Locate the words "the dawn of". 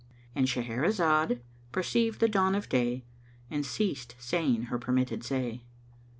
2.19-2.67